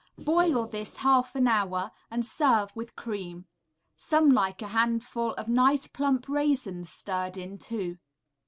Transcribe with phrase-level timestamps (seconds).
[0.17, 3.45] Boil this half an hour, and serve with cream.
[3.95, 7.99] Some like a handful of nice plump raisins stirred in, too.